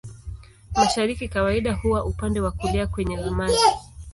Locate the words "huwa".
1.73-2.05